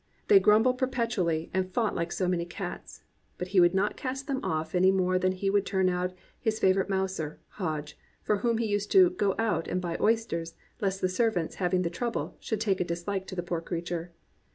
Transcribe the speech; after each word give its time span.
They 0.29 0.39
grumbled 0.39 0.79
i>erpetually 0.81 1.51
and 1.53 1.71
fought 1.71 1.95
Uke 1.95 2.11
so 2.11 2.27
many 2.27 2.43
cats. 2.43 3.03
But 3.37 3.49
he 3.49 3.59
would 3.59 3.75
not 3.75 3.95
cast 3.95 4.25
them 4.25 4.43
off 4.43 4.73
any 4.73 4.89
more 4.89 5.19
than 5.19 5.31
he 5.31 5.51
would 5.51 5.63
turn 5.63 5.89
out 5.89 6.11
his 6.39 6.57
favourite 6.57 6.89
mouser, 6.89 7.39
Hodge, 7.59 7.99
for 8.23 8.37
whom 8.37 8.57
he 8.57 8.65
used 8.65 8.89
to 8.93 9.11
"go 9.11 9.35
out 9.37 9.67
and 9.67 9.79
buy 9.79 9.97
oysters, 10.01 10.55
lest 10.79 11.01
the 11.01 11.07
servants 11.07 11.53
having 11.61 11.83
that 11.83 11.93
trouble 11.93 12.35
should 12.39 12.59
take 12.59 12.81
a 12.81 12.83
dislike 12.83 13.27
to 13.27 13.35
the 13.35 13.43
poor 13.43 13.61
creature." 13.61 14.11